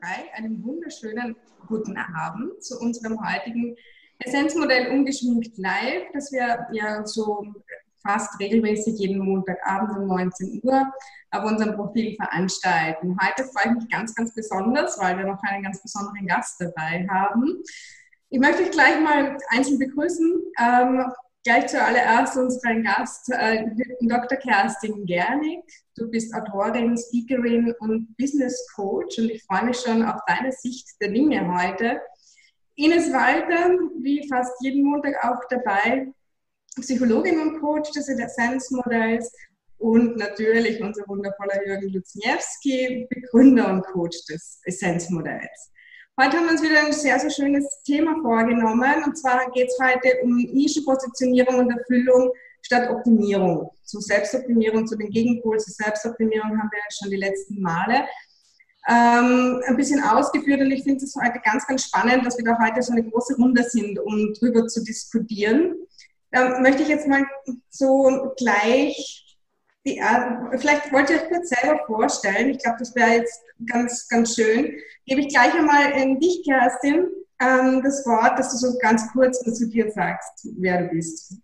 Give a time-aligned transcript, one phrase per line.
[0.00, 3.76] drei einen wunderschönen guten Abend zu unserem heutigen
[4.18, 7.46] Essenzmodell Ungeschminkt Live, das wir ja so
[8.02, 10.92] fast regelmäßig jeden Montagabend um 19 Uhr
[11.30, 13.16] auf unserem Profil veranstalten.
[13.22, 17.06] Heute freue ich mich ganz, ganz besonders, weil wir noch einen ganz besonderen Gast dabei
[17.10, 17.62] haben.
[18.30, 20.42] Ich möchte euch gleich mal einzeln begrüßen.
[21.42, 23.64] Gleich zuallererst unseren Gast, äh,
[24.02, 24.36] Dr.
[24.36, 25.62] Kerstin Gernig.
[25.96, 30.86] Du bist Autorin, Speakerin und Business Coach und ich freue mich schon auf deine Sicht
[31.00, 32.00] der Dinge heute.
[32.74, 33.70] Ines Walter,
[34.02, 36.08] wie fast jeden Montag auch dabei,
[36.78, 39.32] Psychologin und Coach des Essenzmodells
[39.78, 45.72] und natürlich unser wundervoller Jürgen Luzniewski, Begründer und Coach des Essenzmodells.
[46.18, 49.04] Heute haben wir uns wieder ein sehr, sehr schönes Thema vorgenommen.
[49.04, 52.32] Und zwar geht es heute um Nischenpositionierung und Erfüllung
[52.62, 53.70] statt Optimierung.
[53.84, 58.04] Zu Selbstoptimierung, zu den Gegenpol, zur Selbstoptimierung haben wir schon die letzten Male
[58.88, 60.60] ähm, ein bisschen ausgeführt.
[60.60, 63.36] Und ich finde es heute ganz, ganz spannend, dass wir da heute so eine große
[63.36, 65.74] Runde sind, um drüber zu diskutieren.
[66.32, 67.24] Da möchte ich jetzt mal
[67.70, 69.29] so gleich
[69.86, 72.50] die, äh, vielleicht wollt ihr euch kurz selber vorstellen.
[72.50, 74.76] Ich glaube, das wäre jetzt ganz, ganz schön.
[75.06, 77.06] Gebe ich gleich einmal in dich, Kerstin,
[77.40, 81.34] ähm, das Wort, dass du so ganz kurz zu dir sagst, wer du bist.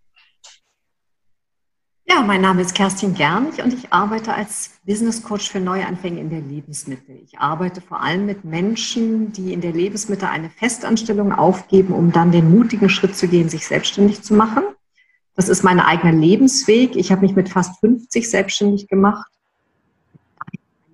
[2.08, 6.30] Ja, mein Name ist Kerstin Gernig und ich arbeite als Business Coach für Neuanfänge in
[6.30, 7.18] der Lebensmittel.
[7.24, 12.30] Ich arbeite vor allem mit Menschen, die in der Lebensmittel eine Festanstellung aufgeben, um dann
[12.30, 14.62] den mutigen Schritt zu gehen, sich selbstständig zu machen.
[15.36, 16.96] Das ist mein eigener Lebensweg.
[16.96, 19.30] Ich habe mich mit fast 50 selbstständig gemacht,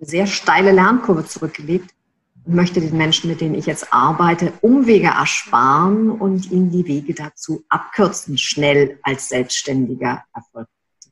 [0.01, 1.95] eine sehr steile Lernkurve zurückgelegt
[2.45, 7.15] und möchte den Menschen, mit denen ich jetzt arbeite, Umwege ersparen und ihnen die Wege
[7.15, 10.67] dazu abkürzen, schnell als Selbstständiger Erfolg
[10.99, 11.11] zu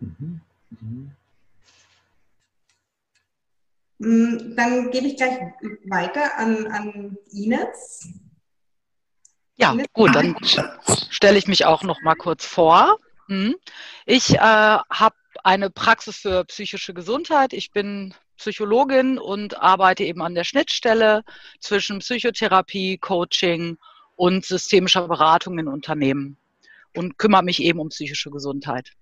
[0.00, 0.40] mhm.
[0.80, 1.10] Mhm.
[3.98, 5.38] Mm, dann gebe ich gleich
[5.88, 8.08] weiter an, an Ines.
[9.60, 10.36] Ja, gut, dann
[11.10, 12.98] stelle ich mich auch noch mal kurz vor.
[13.26, 13.54] Hm.
[14.06, 17.52] Ich äh, habe eine Praxis für psychische Gesundheit.
[17.52, 21.24] Ich bin Psychologin und arbeite eben an der Schnittstelle
[21.60, 23.76] zwischen Psychotherapie, Coaching
[24.16, 26.38] und systemischer Beratung in Unternehmen
[26.96, 28.92] und kümmere mich eben um psychische Gesundheit.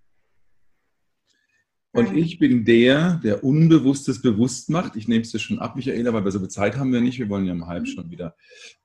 [1.92, 4.94] Und ich bin der, der Unbewusstes bewusst macht.
[4.94, 7.18] Ich nehme es dir schon ab, Michaela, weil wir so viel Zeit haben wir nicht.
[7.18, 8.36] Wir wollen ja um halb schon wieder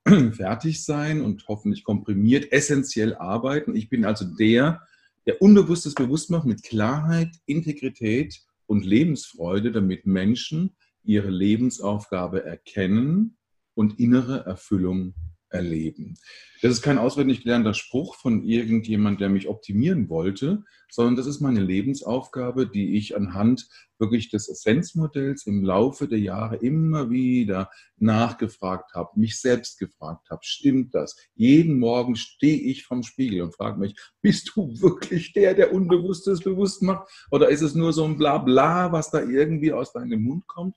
[0.31, 3.75] fertig sein und hoffentlich komprimiert, essentiell arbeiten.
[3.75, 4.81] Ich bin also der,
[5.25, 13.37] der Unbewusstes bewusst macht mit Klarheit, Integrität und Lebensfreude, damit Menschen ihre Lebensaufgabe erkennen
[13.75, 15.13] und innere Erfüllung
[15.53, 16.15] erleben.
[16.61, 21.41] Das ist kein auswendig gelernter Spruch von irgendjemand, der mich optimieren wollte, sondern das ist
[21.41, 23.67] meine Lebensaufgabe, die ich anhand
[23.99, 30.39] wirklich des Essenzmodells im Laufe der Jahre immer wieder nachgefragt habe, mich selbst gefragt habe,
[30.43, 31.17] stimmt das?
[31.35, 36.41] Jeden Morgen stehe ich vom Spiegel und frage mich, bist du wirklich der, der Unbewusstes
[36.41, 37.09] bewusst macht?
[37.29, 40.75] Oder ist es nur so ein Blabla, was da irgendwie aus deinem Mund kommt?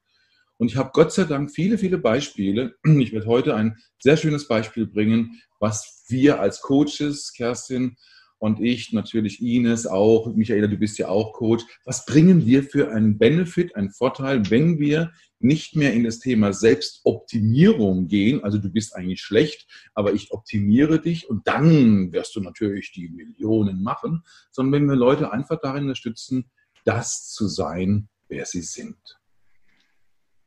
[0.59, 2.75] Und ich habe Gott sei Dank viele, viele Beispiele.
[2.84, 7.97] Ich werde heute ein sehr schönes Beispiel bringen, was wir als Coaches, Kerstin
[8.39, 12.91] und ich, natürlich Ines auch, Michaela, du bist ja auch Coach, was bringen wir für
[12.91, 18.71] einen Benefit, einen Vorteil, wenn wir nicht mehr in das Thema Selbstoptimierung gehen, also du
[18.71, 24.22] bist eigentlich schlecht, aber ich optimiere dich und dann wirst du natürlich die Millionen machen,
[24.50, 26.50] sondern wenn wir Leute einfach darin unterstützen,
[26.84, 28.97] das zu sein, wer sie sind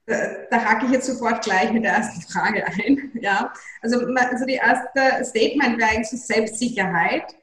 [0.09, 3.11] da hake ich jetzt sofort gleich mit der ersten Frage ein.
[3.21, 7.35] Ja, also, also die erste Statement wäre eigentlich so Selbstsicherheit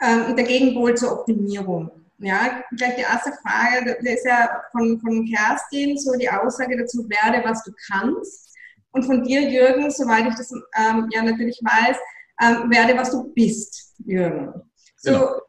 [0.00, 1.90] ähm, und der Gegenpol zur Optimierung.
[2.18, 7.08] Ja, gleich die erste Frage, das ist ja von, von Kerstin so die Aussage dazu,
[7.08, 8.56] werde, was du kannst.
[8.90, 11.96] Und von dir, Jürgen, soweit ich das ähm, ja natürlich weiß,
[12.40, 14.52] ähm, werde, was du bist, Jürgen.
[14.96, 15.40] So, genau.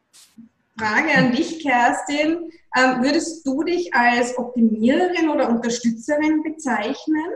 [0.78, 2.50] Frage an dich, Kerstin.
[2.76, 7.26] Ähm, würdest du dich als Optimiererin oder Unterstützerin bezeichnen?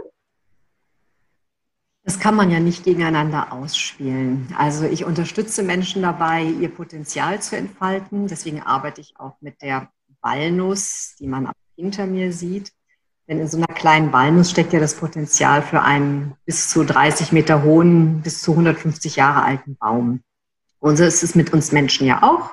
[2.04, 4.54] Das kann man ja nicht gegeneinander ausspielen.
[4.58, 8.26] Also ich unterstütze Menschen dabei, ihr Potenzial zu entfalten.
[8.28, 9.88] Deswegen arbeite ich auch mit der
[10.20, 12.72] Walnuss, die man hinter mir sieht.
[13.26, 17.32] Denn in so einer kleinen Walnuss steckt ja das Potenzial für einen bis zu 30
[17.32, 20.22] Meter hohen, bis zu 150 Jahre alten Baum.
[20.78, 22.50] Und so ist es mit uns Menschen ja auch.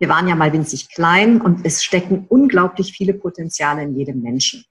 [0.00, 4.64] Wir waren ja mal winzig klein und es stecken unglaublich viele Potenziale in jedem Menschen.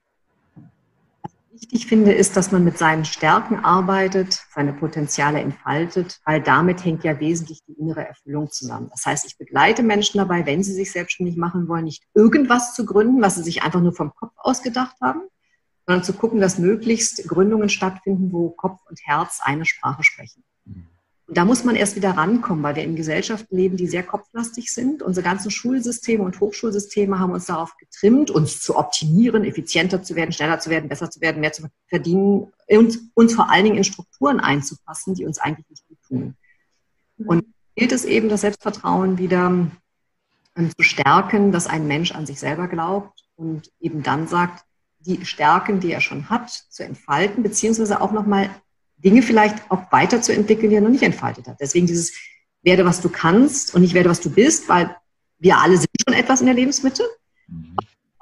[0.56, 6.42] Was ich wichtig finde, ist, dass man mit seinen Stärken arbeitet, seine Potenziale entfaltet, weil
[6.42, 8.88] damit hängt ja wesentlich die innere Erfüllung zusammen.
[8.90, 12.84] Das heißt, ich begleite Menschen dabei, wenn sie sich selbstständig machen wollen, nicht irgendwas zu
[12.84, 15.22] gründen, was sie sich einfach nur vom Kopf ausgedacht haben,
[15.86, 20.44] sondern zu gucken, dass möglichst Gründungen stattfinden, wo Kopf und Herz eine Sprache sprechen.
[21.31, 25.04] Da muss man erst wieder rankommen, weil wir in Gesellschaften leben, die sehr kopflastig sind.
[25.04, 30.31] Unsere ganzen Schulsysteme und Hochschulsysteme haben uns darauf getrimmt, uns zu optimieren, effizienter zu werden,
[30.31, 33.84] schneller zu werden, besser zu werden, mehr zu verdienen und uns vor allen Dingen in
[33.84, 36.36] Strukturen einzupassen, die uns eigentlich nicht gut tun.
[37.18, 37.46] Und
[37.76, 39.48] gilt es eben, das Selbstvertrauen wieder
[40.56, 44.66] ähm, zu stärken, dass ein Mensch an sich selber glaubt und eben dann sagt,
[45.00, 48.50] die Stärken, die er schon hat, zu entfalten, beziehungsweise auch nochmal
[49.04, 51.60] Dinge vielleicht auch weiterzuentwickeln, die er noch nicht entfaltet hat.
[51.60, 52.13] Deswegen dieses
[52.62, 54.96] werde, was du kannst und nicht werde, was du bist, weil
[55.40, 57.04] wir alle sind schon etwas in der Lebensmitte.
[57.48, 57.75] Mhm.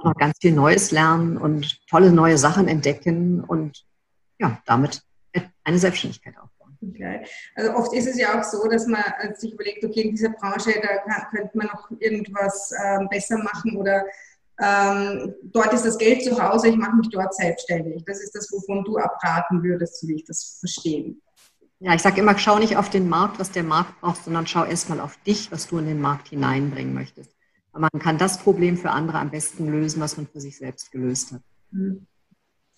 [0.03, 3.83] Noch ganz viel Neues lernen und tolle neue Sachen entdecken und
[4.39, 5.01] ja, damit
[5.63, 6.77] eine Selbstständigkeit aufbauen.
[6.88, 7.25] Okay.
[7.56, 9.03] Also oft ist es ja auch so, dass man
[9.35, 13.75] sich überlegt, okay, in dieser Branche, da kann, könnte man noch irgendwas äh, besser machen
[13.75, 14.06] oder
[14.59, 18.04] ähm, dort ist das Geld zu Hause, ich mache mich dort selbstständig.
[18.06, 21.15] Das ist das, wovon du abraten würdest, so wie ich das verstehe.
[21.80, 24.65] Ja, ich sage immer, schau nicht auf den Markt, was der Markt braucht, sondern schau
[24.65, 27.31] erstmal auf dich, was du in den Markt hineinbringen möchtest.
[27.71, 30.92] Aber man kann das Problem für andere am besten lösen, was man für sich selbst
[30.92, 31.42] gelöst hat.
[31.71, 32.07] Hm.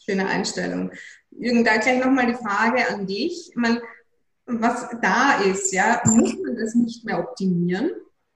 [0.03, 0.91] Schöne Einstellung.
[1.31, 3.51] Jürgen, da gleich nochmal die Frage an dich.
[3.55, 3.79] Man,
[4.45, 7.91] was da ist, ja, muss man das nicht mehr optimieren?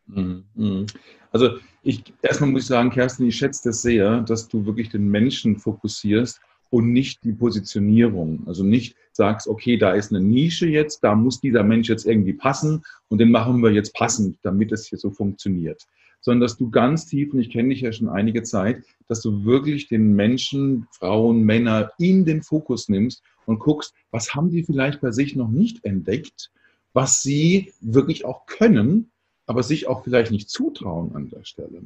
[0.05, 0.45] Mhm.
[0.53, 0.85] mhm.
[1.31, 5.09] Also ich, erstmal muss ich sagen, Kerstin, ich schätze das sehr, dass du wirklich den
[5.09, 6.39] Menschen fokussierst
[6.69, 8.43] und nicht die Positionierung.
[8.47, 12.33] Also nicht sagst, okay, da ist eine Nische jetzt, da muss dieser Mensch jetzt irgendwie
[12.33, 15.85] passen und den machen wir jetzt passend, damit es hier so funktioniert.
[16.21, 19.43] Sondern dass du ganz tief, und ich kenne dich ja schon einige Zeit, dass du
[19.43, 25.01] wirklich den Menschen, Frauen, Männer in den Fokus nimmst und guckst, was haben die vielleicht
[25.01, 26.49] bei sich noch nicht entdeckt,
[26.93, 29.11] was sie wirklich auch können
[29.45, 31.83] aber sich auch vielleicht nicht zutrauen an der Stelle.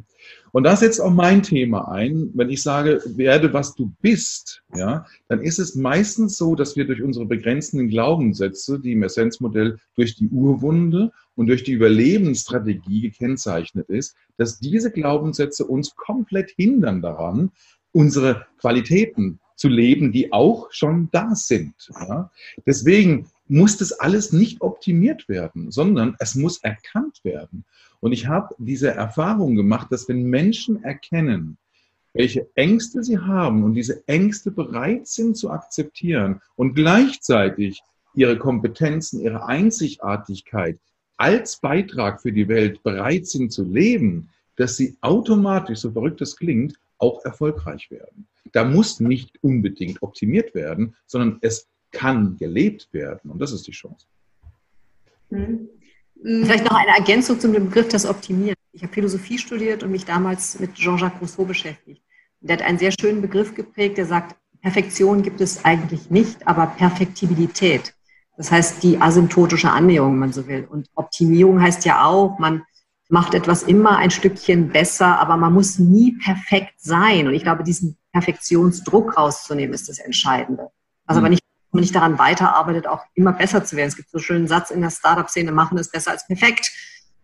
[0.51, 2.29] Und da setzt auch mein Thema ein.
[2.33, 6.85] Wenn ich sage, werde, was du bist, ja, dann ist es meistens so, dass wir
[6.85, 13.89] durch unsere begrenzenden Glaubenssätze, die im Essenzmodell durch die Urwunde und durch die Überlebensstrategie gekennzeichnet
[13.89, 17.51] ist, dass diese Glaubenssätze uns komplett hindern daran,
[17.91, 21.73] unsere Qualitäten zu leben, die auch schon da sind.
[21.99, 22.29] Ja.
[22.65, 27.65] Deswegen muss das alles nicht optimiert werden, sondern es muss erkannt werden.
[27.99, 31.57] Und ich habe diese Erfahrung gemacht, dass wenn Menschen erkennen,
[32.13, 37.81] welche Ängste sie haben und diese Ängste bereit sind zu akzeptieren und gleichzeitig
[38.15, 40.79] ihre Kompetenzen, ihre Einzigartigkeit
[41.17, 46.35] als Beitrag für die Welt bereit sind zu leben, dass sie automatisch, so verrückt es
[46.35, 48.27] klingt, auch erfolgreich werden.
[48.51, 53.31] Da muss nicht unbedingt optimiert werden, sondern es kann gelebt werden.
[53.31, 54.05] Und das ist die Chance.
[55.29, 55.69] Hm.
[56.21, 58.55] Vielleicht noch eine Ergänzung zum Begriff des Optimieren.
[58.71, 62.01] Ich habe Philosophie studiert und mich damals mit Jean-Jacques Rousseau beschäftigt.
[62.41, 66.67] Der hat einen sehr schönen Begriff geprägt, der sagt, Perfektion gibt es eigentlich nicht, aber
[66.67, 67.93] Perfektibilität.
[68.35, 70.67] Das heißt die asymptotische Annäherung, wenn man so will.
[70.69, 72.63] Und Optimierung heißt ja auch, man
[73.09, 77.27] macht etwas immer ein Stückchen besser, aber man muss nie perfekt sein.
[77.27, 80.69] Und ich glaube, diesen Perfektionsdruck rauszunehmen, ist das Entscheidende.
[81.05, 81.31] Was aber hm.
[81.31, 83.89] nicht man nicht daran weiterarbeitet, auch immer besser zu werden.
[83.89, 86.71] Es gibt so einen schönen Satz in der Startup-Szene, machen ist besser als perfekt.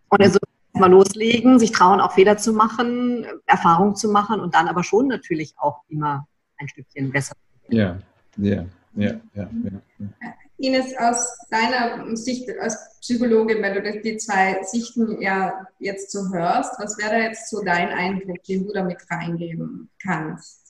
[0.08, 0.38] Und also
[0.74, 5.08] mal loslegen, sich trauen, auch Fehler zu machen, Erfahrungen zu machen und dann aber schon
[5.08, 6.26] natürlich auch immer
[6.58, 7.34] ein Stückchen besser.
[7.68, 7.98] Ja,
[8.36, 9.48] ja, ja, ja.
[9.64, 10.08] ja.
[10.56, 16.78] Ines, aus deiner Sicht als Psychologin, wenn du die zwei Sichten ja jetzt so hörst,
[16.78, 20.63] was wäre jetzt so dein Eindruck, den du damit reingeben kannst?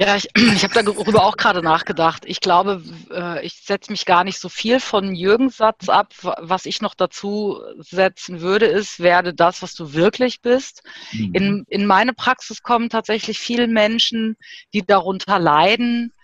[0.00, 2.24] Ja, ich, ich habe darüber auch gerade nachgedacht.
[2.24, 6.14] Ich glaube, äh, ich setze mich gar nicht so viel von Jürgens Satz ab.
[6.22, 10.82] Was ich noch dazu setzen würde, ist, werde das, was du wirklich bist.
[11.12, 11.34] Mhm.
[11.34, 14.36] In, in meine Praxis kommen tatsächlich viele Menschen,
[14.72, 16.14] die darunter leiden,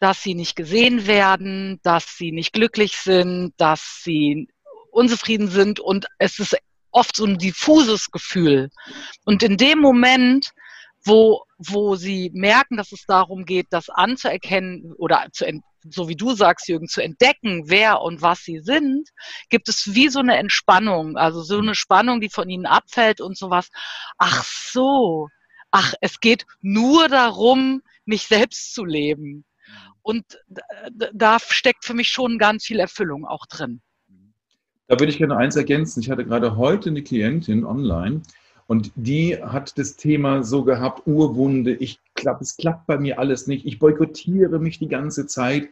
[0.00, 4.48] dass sie nicht gesehen werden, dass sie nicht glücklich sind, dass sie
[4.90, 6.56] unzufrieden sind und es ist
[6.90, 8.70] oft so ein diffuses Gefühl.
[9.24, 10.50] Und in dem Moment,
[11.04, 15.46] wo, wo sie merken, dass es darum geht, das anzuerkennen oder zu,
[15.88, 19.08] so wie du sagst, Jürgen, zu entdecken, wer und was sie sind,
[19.48, 23.36] gibt es wie so eine Entspannung, also so eine Spannung, die von ihnen abfällt und
[23.36, 23.68] sowas.
[24.18, 25.28] Ach so,
[25.70, 29.44] ach, es geht nur darum, mich selbst zu leben.
[30.02, 30.24] Und
[31.12, 33.80] da steckt für mich schon ganz viel Erfüllung auch drin.
[34.86, 36.00] Da würde ich gerne eins ergänzen.
[36.00, 38.22] Ich hatte gerade heute eine Klientin online,
[38.70, 43.48] und die hat das Thema so gehabt, Urwunde, ich glaube, es klappt bei mir alles
[43.48, 45.70] nicht, ich boykottiere mich die ganze Zeit.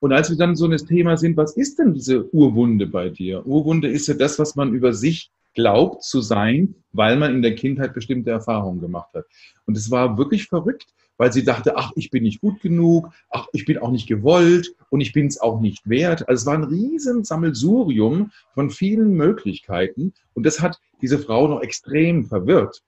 [0.00, 3.46] Und als wir dann so das Thema sind, was ist denn diese Urwunde bei dir?
[3.46, 7.54] Urwunde ist ja das, was man über sich glaubt zu sein, weil man in der
[7.54, 9.26] Kindheit bestimmte Erfahrungen gemacht hat.
[9.66, 13.46] Und es war wirklich verrückt, weil sie dachte, ach, ich bin nicht gut genug, ach,
[13.52, 16.26] ich bin auch nicht gewollt und ich bin es auch nicht wert.
[16.26, 21.60] Also es war ein riesen Sammelsurium von vielen Möglichkeiten und das hat diese Frau noch
[21.60, 22.82] extrem verwirrt.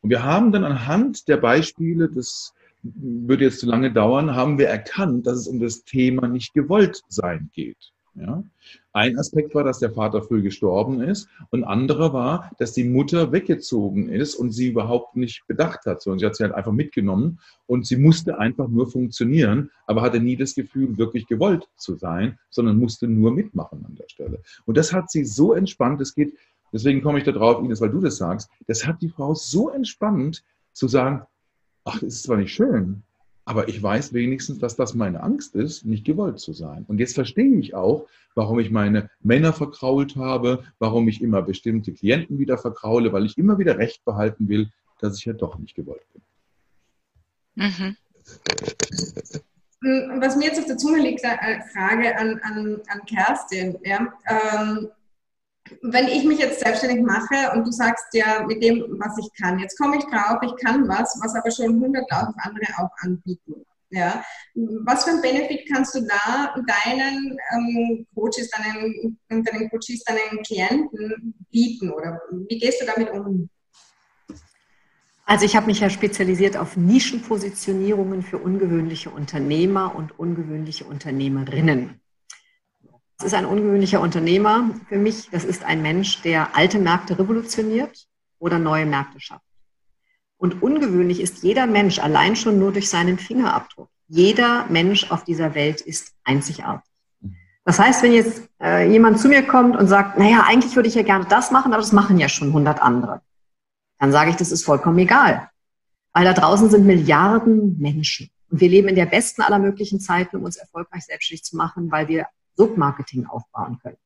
[0.00, 4.66] Und wir haben dann anhand der Beispiele, das würde jetzt zu lange dauern, haben wir
[4.66, 7.92] erkannt, dass es um das Thema nicht gewollt sein geht.
[8.18, 8.42] Ja?
[8.92, 13.32] Ein Aspekt war, dass der Vater früh gestorben ist und anderer war, dass die Mutter
[13.32, 16.00] weggezogen ist und sie überhaupt nicht bedacht hat.
[16.00, 20.02] So, und sie hat sie halt einfach mitgenommen und sie musste einfach nur funktionieren, aber
[20.02, 24.40] hatte nie das Gefühl, wirklich gewollt zu sein, sondern musste nur mitmachen an der Stelle.
[24.64, 26.34] Und das hat sie so entspannt, es geht,
[26.72, 29.68] deswegen komme ich da drauf, Ines, weil du das sagst, das hat die Frau so
[29.68, 30.42] entspannt
[30.72, 31.22] zu sagen,
[31.84, 33.02] ach, das ist zwar nicht schön,
[33.46, 36.84] aber ich weiß wenigstens, dass das meine Angst ist, nicht gewollt zu sein.
[36.88, 41.92] Und jetzt verstehe ich auch, warum ich meine Männer verkrault habe, warum ich immer bestimmte
[41.92, 45.76] Klienten wieder verkraule, weil ich immer wieder Recht behalten will, dass ich ja doch nicht
[45.76, 46.22] gewollt bin.
[47.54, 47.96] Mhm.
[50.20, 53.78] Was mir jetzt auf der Zunge liegt, eine Frage an, an, an Kerstin.
[53.84, 54.12] Ja?
[54.26, 54.88] Ähm,
[55.82, 59.58] wenn ich mich jetzt selbstständig mache und du sagst ja mit dem, was ich kann,
[59.58, 63.64] jetzt komme ich drauf, ich kann was, was aber schon hunderttausend andere auch anbieten.
[63.90, 70.42] Ja, was für ein Benefit kannst du da deinen ähm, Coaches, deinen, deinen Coaches, deinen
[70.42, 73.48] Klienten bieten oder wie gehst du damit um?
[75.24, 82.00] Also ich habe mich ja spezialisiert auf Nischenpositionierungen für ungewöhnliche Unternehmer und ungewöhnliche Unternehmerinnen.
[83.18, 85.30] Das ist ein ungewöhnlicher Unternehmer für mich.
[85.30, 88.06] Das ist ein Mensch, der alte Märkte revolutioniert
[88.38, 89.42] oder neue Märkte schafft.
[90.36, 93.88] Und ungewöhnlich ist jeder Mensch allein schon nur durch seinen Fingerabdruck.
[94.06, 96.92] Jeder Mensch auf dieser Welt ist einzigartig.
[97.64, 100.94] Das heißt, wenn jetzt äh, jemand zu mir kommt und sagt, naja, eigentlich würde ich
[100.94, 103.22] ja gerne das machen, aber das machen ja schon hundert andere,
[103.98, 105.48] dann sage ich, das ist vollkommen egal.
[106.12, 108.30] Weil da draußen sind Milliarden Menschen.
[108.50, 111.90] Und wir leben in der besten aller möglichen Zeiten, um uns erfolgreich selbstständig zu machen,
[111.90, 112.26] weil wir
[112.56, 113.98] Submarketing aufbauen können.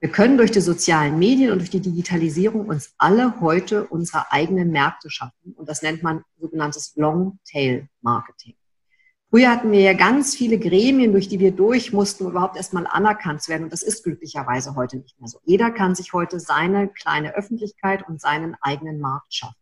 [0.00, 4.70] Wir können durch die sozialen Medien und durch die Digitalisierung uns alle heute unsere eigenen
[4.70, 5.54] Märkte schaffen.
[5.56, 8.54] Und das nennt man sogenanntes Long-Tail-Marketing.
[9.30, 12.86] Früher hatten wir ja ganz viele Gremien, durch die wir durch mussten, um überhaupt erstmal
[12.86, 13.64] anerkannt zu werden.
[13.64, 15.40] Und das ist glücklicherweise heute nicht mehr so.
[15.44, 19.56] Jeder kann sich heute seine kleine Öffentlichkeit und seinen eigenen Markt schaffen.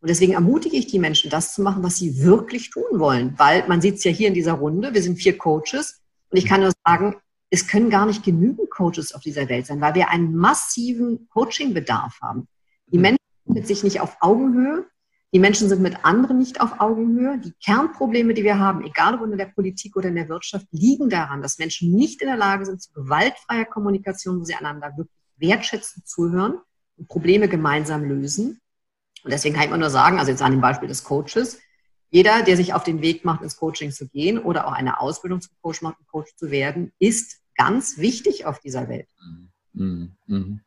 [0.00, 3.34] Und deswegen ermutige ich die Menschen, das zu machen, was sie wirklich tun wollen.
[3.38, 6.02] Weil man sieht es ja hier in dieser Runde, wir sind vier Coaches.
[6.28, 7.16] Und ich kann nur sagen,
[7.54, 12.18] es können gar nicht genügend Coaches auf dieser Welt sein, weil wir einen massiven Coachingbedarf
[12.20, 12.48] haben.
[12.88, 13.02] Die mhm.
[13.02, 14.86] Menschen sind mit sich nicht auf Augenhöhe.
[15.32, 17.38] Die Menschen sind mit anderen nicht auf Augenhöhe.
[17.38, 21.08] Die Kernprobleme, die wir haben, egal ob in der Politik oder in der Wirtschaft, liegen
[21.08, 25.16] daran, dass Menschen nicht in der Lage sind zu gewaltfreier Kommunikation, wo sie einander wirklich
[25.36, 26.58] wertschätzend zuhören
[26.96, 28.60] und Probleme gemeinsam lösen.
[29.22, 31.60] Und deswegen kann ich immer nur sagen, also jetzt an dem Beispiel des Coaches,
[32.10, 35.40] jeder, der sich auf den Weg macht, ins Coaching zu gehen oder auch eine Ausbildung
[35.40, 39.08] zum Coach macht, um Coach zu werden, ist ganz wichtig auf dieser Welt.
[39.72, 40.16] Mhm.
[40.26, 40.60] Mhm.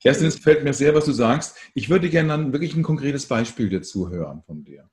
[0.00, 1.56] Kerstin, es gefällt mir sehr, was du sagst.
[1.74, 4.88] Ich würde gerne dann wirklich ein konkretes Beispiel dazu hören von dir.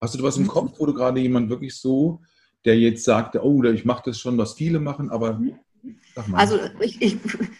[0.00, 0.48] Hast du was im mhm.
[0.48, 2.22] Kopf, wo du gerade jemand wirklich so,
[2.64, 5.40] der jetzt sagt, oh, ich mache das schon, was viele machen, aber
[6.14, 6.38] sag mal.
[6.38, 7.18] Also ich, ich,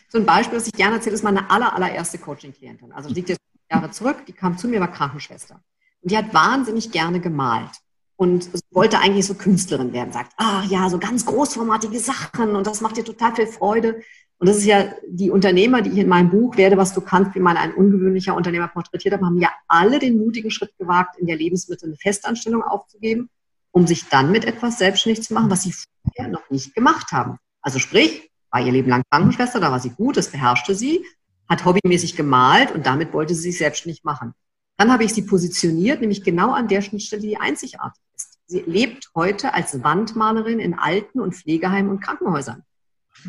[0.09, 2.93] so ein Beispiel, das ich gerne erzähle, ist meine aller, allererste Coaching-Klientin.
[2.93, 3.41] Also liegt jetzt
[3.71, 5.63] Jahre zurück, die kam zu mir, war Krankenschwester.
[6.01, 7.71] Und die hat wahnsinnig gerne gemalt
[8.17, 12.81] und wollte eigentlich so Künstlerin werden, sagt, ah ja, so ganz großformatige Sachen und das
[12.81, 14.01] macht dir total viel Freude.
[14.39, 17.35] Und das ist ja die Unternehmer, die ich in meinem Buch Werde, was du kannst,
[17.35, 21.27] wie man ein ungewöhnlicher Unternehmer porträtiert habe, haben ja alle den mutigen Schritt gewagt, in
[21.27, 23.31] der Lebensmittel eine Festanstellung aufzugeben,
[23.71, 27.39] um sich dann mit etwas selbstständig zu machen, was sie vorher noch nicht gemacht haben.
[27.63, 31.05] Also sprich, war ihr Leben lang Krankenschwester, da war sie gut, das beherrschte sie,
[31.49, 34.35] hat hobbymäßig gemalt und damit wollte sie sich selbstständig machen.
[34.77, 38.03] Dann habe ich sie positioniert, nämlich genau an der Schnittstelle, die einzigartig.
[38.47, 42.63] Sie lebt heute als Wandmalerin in Alten- und Pflegeheimen und Krankenhäusern.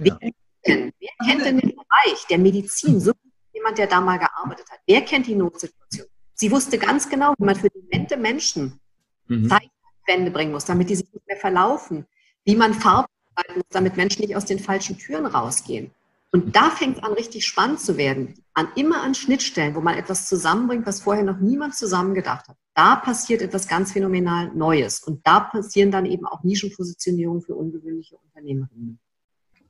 [0.04, 0.18] Ja.
[0.20, 0.32] Wer,
[0.64, 3.00] kennt, wer kennt denn den Bereich der Medizin?
[3.00, 3.14] So
[3.54, 4.80] jemand, der da mal gearbeitet hat.
[4.86, 6.08] Wer kennt die Notsituation?
[6.34, 8.80] Sie wusste ganz genau, wie man für demente Menschen
[9.28, 9.50] mhm.
[9.50, 12.06] Zeitwände bringen muss, damit die sich nicht mehr verlaufen.
[12.46, 13.12] Wie man Farben
[13.56, 15.92] muss, damit Menschen nicht aus den falschen Türen rausgehen.
[16.32, 18.34] Und da fängt es an, richtig spannend zu werden.
[18.54, 22.58] An, immer an Schnittstellen, wo man etwas zusammenbringt, was vorher noch niemand zusammen gedacht hat.
[22.74, 25.00] Da passiert etwas ganz phänomenal Neues.
[25.00, 29.00] Und da passieren dann eben auch Nischenpositionierungen für ungewöhnliche Unternehmerinnen.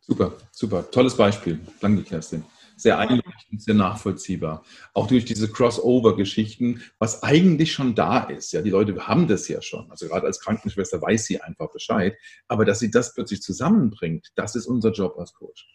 [0.01, 0.89] Super, super.
[0.89, 1.59] Tolles Beispiel.
[1.79, 2.43] Danke, Kerstin.
[2.75, 4.63] Sehr einleuchtend, sehr nachvollziehbar.
[4.93, 8.51] Auch durch diese Crossover-Geschichten, was eigentlich schon da ist.
[8.53, 9.89] Ja, die Leute haben das ja schon.
[9.91, 12.15] Also gerade als Krankenschwester weiß sie einfach Bescheid.
[12.47, 15.67] Aber dass sie das plötzlich zusammenbringt, das ist unser Job als Coach.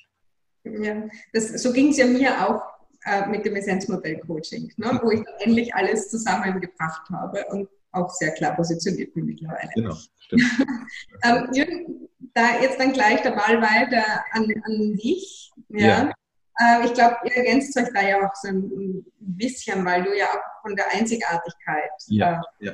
[0.64, 1.02] Ja,
[1.32, 2.62] das, so ging es ja mir auch
[3.04, 7.44] äh, mit dem Essenzmodell-Coaching, ne, wo ich dann endlich alles zusammengebracht habe.
[7.50, 9.70] Und auch sehr klar positioniert bin mittlerweile.
[9.74, 10.42] Genau, stimmt.
[11.24, 15.52] ähm, Jürgen, da jetzt dann gleich der Ball weiter an, an dich.
[15.68, 15.86] Ja.
[15.86, 16.12] ja.
[16.58, 20.26] Äh, ich glaube, ihr ergänzt euch da ja auch so ein bisschen, weil du ja
[20.26, 22.72] auch von der Einzigartigkeit ja, äh, ja.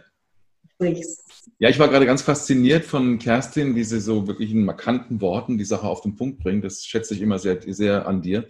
[0.79, 1.25] Sprichst.
[1.59, 5.59] Ja, ich war gerade ganz fasziniert von Kerstin, wie sie so wirklich in markanten Worten
[5.59, 6.65] die Sache auf den Punkt bringt.
[6.65, 8.47] Das schätze ich immer sehr, sehr an dir,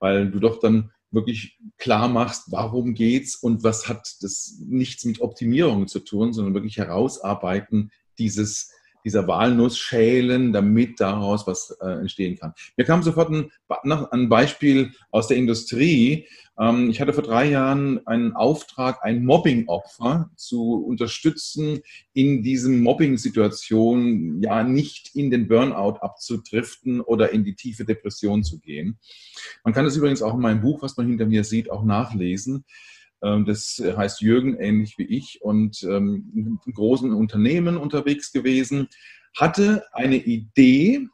[0.00, 5.20] weil du doch dann wirklich klar machst, warum geht's und was hat das nichts mit
[5.20, 8.72] Optimierung zu tun, sondern wirklich herausarbeiten dieses
[9.08, 12.52] dieser Walnuss schälen, damit daraus was äh, entstehen kann.
[12.76, 13.50] Mir kam sofort ein,
[14.10, 16.26] ein Beispiel aus der Industrie.
[16.60, 21.80] Ähm, ich hatte vor drei Jahren einen Auftrag, ein Mobbing-Opfer zu unterstützen,
[22.12, 28.60] in diesem Mobbing-Situation ja nicht in den Burnout abzudriften oder in die tiefe Depression zu
[28.60, 28.98] gehen.
[29.64, 32.66] Man kann das übrigens auch in meinem Buch, was man hinter mir sieht, auch nachlesen.
[33.22, 38.88] Ähm, das heißt Jürgen, ähnlich wie ich, und ähm, in großen Unternehmen unterwegs gewesen,
[39.36, 41.08] hatte eine Idee,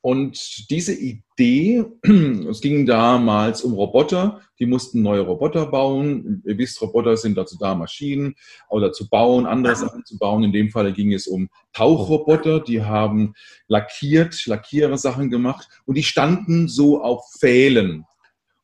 [0.00, 1.84] und diese Idee,
[2.48, 6.42] es ging damals um Roboter, die mussten neue Roboter bauen.
[6.46, 8.36] Ihr wisst, Roboter sind dazu da, Maschinen
[8.68, 10.44] oder zu bauen, andere Sachen zu bauen.
[10.44, 13.34] In dem Fall ging es um Tauchroboter, die haben
[13.66, 18.04] lackiert, Lackierer-Sachen gemacht und die standen so auf Pfählen.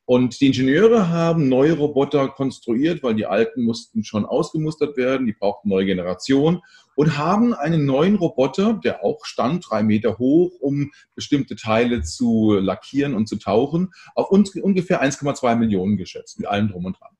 [0.07, 5.33] Und die Ingenieure haben neue Roboter konstruiert, weil die alten mussten schon ausgemustert werden, die
[5.33, 6.61] brauchten neue Generation
[6.95, 12.53] und haben einen neuen Roboter, der auch stand, drei Meter hoch, um bestimmte Teile zu
[12.53, 17.15] lackieren und zu tauchen, auf ungefähr 1,2 Millionen geschätzt, mit allem drum und dran.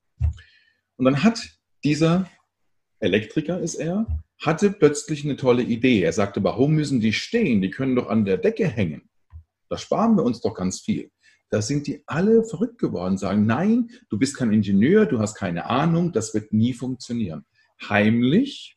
[0.96, 1.40] Und dann hat
[1.82, 2.30] dieser
[3.00, 4.06] Elektriker, ist er,
[4.40, 6.02] hatte plötzlich eine tolle Idee.
[6.02, 7.60] Er sagte, warum müssen die stehen?
[7.62, 9.10] Die können doch an der Decke hängen.
[9.68, 11.10] Da sparen wir uns doch ganz viel
[11.50, 15.66] da sind die alle verrückt geworden, sagen, nein, du bist kein Ingenieur, du hast keine
[15.66, 17.44] Ahnung, das wird nie funktionieren.
[17.88, 18.76] Heimlich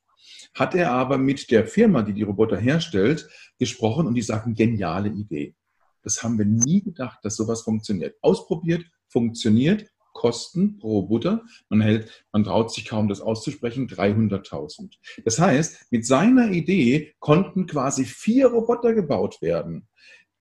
[0.53, 5.09] hat er aber mit der Firma, die die Roboter herstellt, gesprochen und die sagen, geniale
[5.09, 5.55] Idee.
[6.03, 8.15] Das haben wir nie gedacht, dass sowas funktioniert.
[8.21, 14.95] Ausprobiert, funktioniert, Kosten pro Roboter, man hält, man traut sich kaum das auszusprechen, 300.000.
[15.23, 19.87] Das heißt, mit seiner Idee konnten quasi vier Roboter gebaut werden.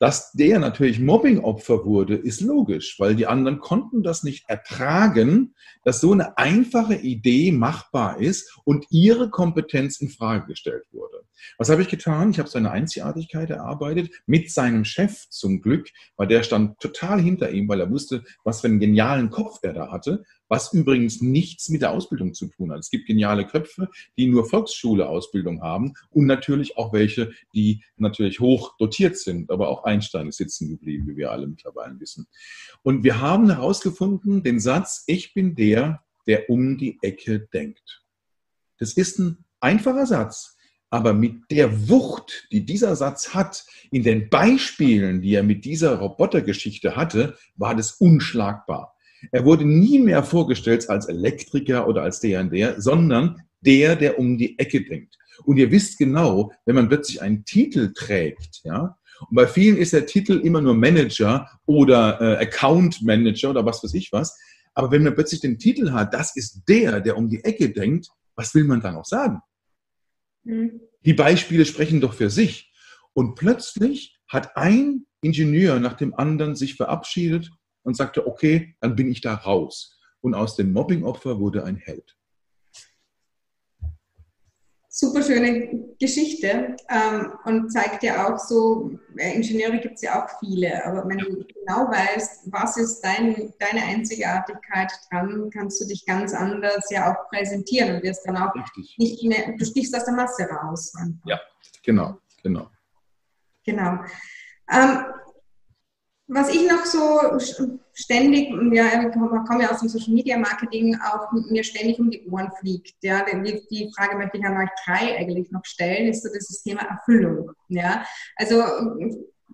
[0.01, 6.01] Dass der natürlich Mobbingopfer wurde, ist logisch, weil die anderen konnten das nicht ertragen, dass
[6.01, 11.25] so eine einfache Idee machbar ist und ihre Kompetenz in Frage gestellt wurde.
[11.57, 12.31] Was habe ich getan?
[12.31, 17.51] Ich habe seine Einzigartigkeit erarbeitet mit seinem Chef zum Glück, weil der stand total hinter
[17.51, 21.69] ihm, weil er wusste, was für einen genialen Kopf er da hatte was übrigens nichts
[21.69, 22.81] mit der Ausbildung zu tun hat.
[22.81, 28.77] Es gibt geniale Köpfe, die nur Volksschule-Ausbildung haben und natürlich auch welche, die natürlich hoch
[28.79, 32.27] dotiert sind, aber auch Einstein ist sitzen geblieben, wie wir alle mittlerweile wissen.
[32.83, 38.03] Und wir haben herausgefunden, den Satz, ich bin der, der um die Ecke denkt.
[38.79, 40.57] Das ist ein einfacher Satz,
[40.91, 45.99] aber mit der Wucht, die dieser Satz hat, in den Beispielen, die er mit dieser
[45.99, 48.95] Robotergeschichte hatte, war das unschlagbar.
[49.33, 54.19] Er wurde nie mehr vorgestellt als Elektriker oder als der und der, sondern der, der
[54.19, 55.17] um die Ecke denkt.
[55.45, 59.93] Und ihr wisst genau, wenn man plötzlich einen Titel trägt, ja, und bei vielen ist
[59.93, 64.39] der Titel immer nur Manager oder äh, Account Manager oder was weiß ich was.
[64.75, 68.09] Aber wenn man plötzlich den Titel hat, das ist der, der um die Ecke denkt,
[68.37, 69.41] was will man dann auch sagen?
[70.45, 70.81] Mhm.
[71.05, 72.73] Die Beispiele sprechen doch für sich.
[73.13, 77.51] Und plötzlich hat ein Ingenieur nach dem anderen sich verabschiedet
[77.89, 79.99] und sagte, okay, dann bin ich da raus.
[80.21, 82.19] Und aus dem Mobbingopfer wurde ein Held.
[84.91, 90.85] Super schöne Geschichte ähm, und zeigt ja auch so, Ingenieure gibt es ja auch viele,
[90.85, 96.35] aber wenn du genau weißt, was ist dein, deine Einzigartigkeit dran, kannst du dich ganz
[96.35, 98.97] anders ja auch präsentieren und wirst dann auch Richtig.
[98.99, 100.93] nicht mehr, du stichst aus der Masse raus.
[101.25, 101.41] Ja,
[101.83, 102.69] genau, genau.
[103.65, 103.99] Genau.
[104.71, 105.05] Ähm,
[106.29, 107.39] was ich noch so
[107.95, 112.29] ständig, ja, ich komme ja aus dem Social Media Marketing, auch mir ständig um die
[112.29, 112.97] Ohren fliegt.
[113.03, 116.83] Ja, die, Frage möchte ich an euch drei eigentlich noch stellen, ist so dieses Thema
[116.83, 117.53] Erfüllung.
[117.69, 118.05] Ja,
[118.37, 118.63] also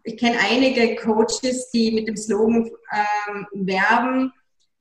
[0.02, 4.32] ich kenne einige Coaches, die mit dem Slogan ähm, werben,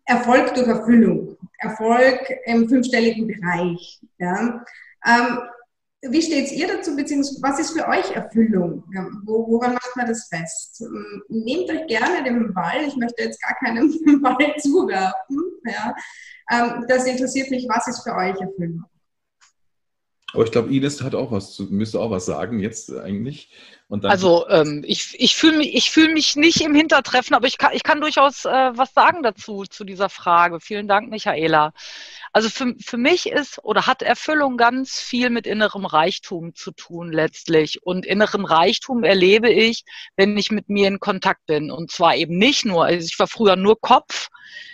[0.06, 4.01] Erfolg durch Erfüllung, Erfolg im fünfstelligen Bereich.
[4.17, 4.65] Ja.
[5.06, 5.39] Ähm,
[6.10, 8.84] wie steht ihr dazu, beziehungsweise was ist für euch Erfüllung?
[9.26, 10.82] Woran macht man das fest?
[10.82, 13.89] Ähm, nehmt euch gerne den Ball, ich möchte jetzt gar keinen
[14.22, 15.42] Ball zuwerfen.
[15.66, 15.96] Ja.
[16.52, 18.84] Ähm, das interessiert mich, was ist für euch Erfüllung?
[20.34, 23.52] Aber ich glaube, Ines hat auch was, müsste auch was sagen jetzt eigentlich.
[24.01, 27.73] Also ähm, ich, ich fühle mich, ich fühl mich nicht im Hintertreffen, aber ich kann,
[27.73, 30.60] ich kann durchaus äh, was sagen dazu, zu dieser Frage.
[30.60, 31.73] Vielen Dank, Michaela.
[32.32, 37.12] Also für, für mich ist oder hat Erfüllung ganz viel mit innerem Reichtum zu tun
[37.12, 37.84] letztlich.
[37.84, 39.84] Und inneren Reichtum erlebe ich,
[40.15, 41.69] wenn ich mit mir in Kontakt bin.
[41.69, 44.29] Und zwar eben nicht nur, also ich war früher nur Kopf,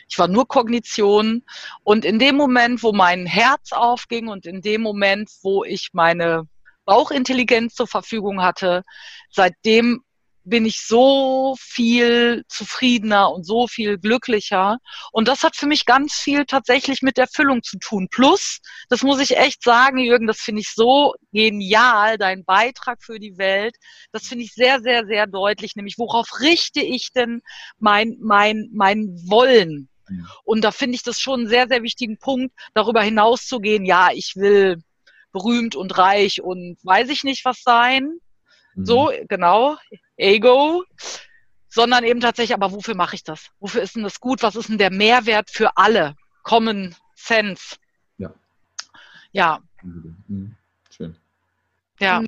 [0.08, 1.43] ich war nur Kognition.
[1.84, 6.47] Und in dem Moment, wo mein Herz aufging und in dem Moment, wo ich meine
[6.89, 8.84] Bauchintelligenz zur Verfügung hatte,
[9.30, 10.02] seitdem
[10.43, 14.80] bin ich so viel zufriedener und so viel glücklicher.
[15.12, 18.08] Und das hat für mich ganz viel tatsächlich mit Erfüllung zu tun.
[18.10, 18.58] Plus,
[18.89, 23.38] das muss ich echt sagen, Jürgen, das finde ich so genial, dein Beitrag für die
[23.38, 23.75] Welt.
[24.12, 25.75] Das finde ich sehr, sehr, sehr deutlich.
[25.75, 27.43] Nämlich, worauf richte ich denn
[27.78, 29.89] mein, mein, mein Wollen?
[30.43, 34.36] Und da finde ich das schon einen sehr, sehr wichtigen Punkt, darüber hinauszugehen, ja, ich
[34.36, 34.82] will
[35.32, 38.20] berühmt und reich und weiß ich nicht was sein.
[38.76, 38.86] Mhm.
[38.86, 39.78] So, genau,
[40.18, 40.84] Ego.
[41.72, 43.52] Sondern eben tatsächlich, aber wofür mache ich das?
[43.60, 44.42] Wofür ist denn das gut?
[44.42, 46.15] Was ist denn der Mehrwert für alle?
[46.42, 47.76] Common Sense.
[48.18, 48.34] Ja.
[49.32, 49.60] Ja.
[49.84, 50.56] Mhm.
[50.89, 51.15] Schön.
[52.00, 52.24] Ja.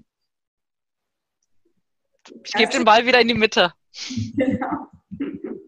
[2.44, 3.74] Ich gebe den Ball wieder in die Mitte.
[4.36, 4.88] Genau.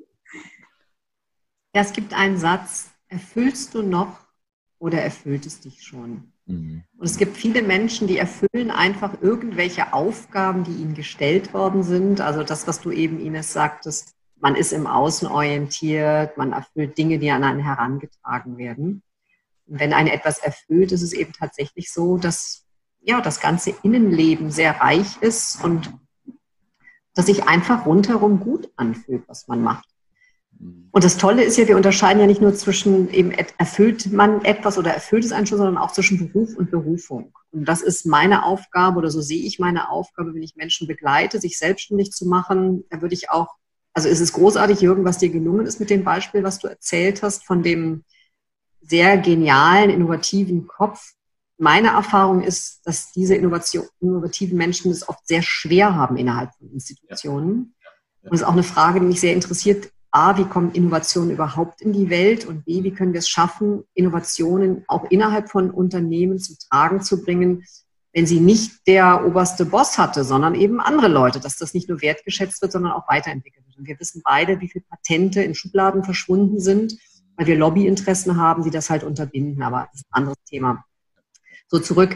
[1.76, 4.19] Ja, es gibt einen Satz, erfüllst du noch
[4.78, 6.33] oder erfüllt es dich schon?
[6.45, 6.84] Mhm.
[6.97, 12.21] Und es gibt viele Menschen, die erfüllen einfach irgendwelche Aufgaben, die ihnen gestellt worden sind.
[12.21, 17.17] Also das, was du eben Ines sagtest, man ist im Außen orientiert, man erfüllt Dinge,
[17.17, 19.01] die an einen herangetragen werden.
[19.67, 22.65] Und wenn ein etwas erfüllt, ist es eben tatsächlich so, dass
[22.99, 25.93] ja das ganze Innenleben sehr reich ist und
[27.15, 29.92] dass sich einfach rundherum gut anfühlt, was man macht.
[30.59, 34.77] Und das Tolle ist ja, wir unterscheiden ja nicht nur zwischen eben erfüllt man etwas
[34.77, 37.33] oder erfüllt es einen schon, sondern auch zwischen Beruf und Berufung.
[37.49, 41.39] Und das ist meine Aufgabe oder so sehe ich meine Aufgabe, wenn ich Menschen begleite,
[41.39, 42.83] sich selbstständig zu machen.
[42.91, 43.55] Da würde ich auch,
[43.93, 47.23] also es ist großartig, Jürgen, was dir gelungen ist mit dem Beispiel, was du erzählt
[47.23, 48.03] hast, von dem
[48.81, 51.13] sehr genialen, innovativen Kopf.
[51.57, 56.71] Meine Erfahrung ist, dass diese Innovation, innovativen Menschen es oft sehr schwer haben innerhalb von
[56.71, 57.73] Institutionen.
[58.21, 61.82] Und es ist auch eine Frage, die mich sehr interessiert A, wie kommen Innovationen überhaupt
[61.82, 66.38] in die Welt und B, wie können wir es schaffen, Innovationen auch innerhalb von Unternehmen
[66.38, 67.65] zu tragen zu bringen,
[68.13, 72.04] wenn sie nicht der oberste Boss hatte, sondern eben andere Leute, dass das nicht nur
[72.04, 73.80] wertgeschätzt wird, sondern auch weiterentwickelt wird.
[73.80, 76.95] Und wir wissen beide, wie viele Patente in Schubladen verschwunden sind,
[77.36, 79.63] weil wir Lobbyinteressen haben, die das halt unterbinden.
[79.63, 80.86] Aber das ist ein anderes Thema.
[81.67, 82.15] So zurück.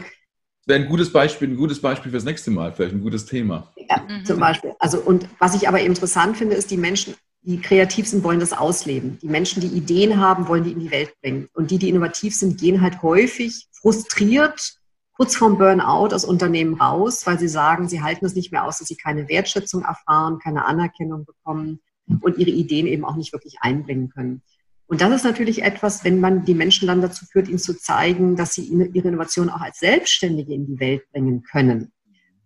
[0.66, 3.72] Wäre ein gutes Beispiel, ein gutes Beispiel fürs nächste Mal, vielleicht ein gutes Thema.
[3.90, 4.24] Ja, mhm.
[4.24, 4.74] zum Beispiel.
[4.78, 7.14] Also, und was ich aber interessant finde, ist, die Menschen
[7.48, 9.18] die kreativ sind, wollen das ausleben.
[9.22, 11.48] Die Menschen, die Ideen haben, wollen die in die Welt bringen.
[11.54, 14.74] Und die, die innovativ sind, gehen halt häufig frustriert
[15.16, 18.78] kurz vorm Burnout aus Unternehmen raus, weil sie sagen, sie halten es nicht mehr aus,
[18.78, 21.80] dass sie keine Wertschätzung erfahren, keine Anerkennung bekommen
[22.20, 24.42] und ihre Ideen eben auch nicht wirklich einbringen können.
[24.86, 28.36] Und das ist natürlich etwas, wenn man die Menschen dann dazu führt, ihnen zu zeigen,
[28.36, 31.92] dass sie ihre Innovation auch als Selbstständige in die Welt bringen können.